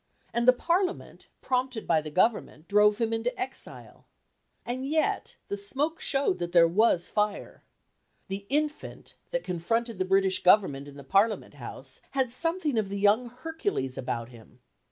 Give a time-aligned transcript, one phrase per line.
[0.33, 4.07] And the Parliament, prompted by the Government, drove him into exile.
[4.65, 7.63] And yet the smoke showed that there was fire.
[8.27, 12.97] The infant, that confronted the British Government in the Parliament House, had something of the
[12.97, 14.59] young Hercules about him.